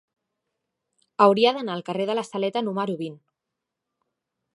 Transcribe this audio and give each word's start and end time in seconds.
Hauria 1.25 1.51
d'anar 1.57 1.75
al 1.77 1.85
carrer 1.89 2.07
de 2.11 2.15
la 2.19 2.23
Saleta 2.29 2.63
número 2.69 2.97
vint. 3.03 3.21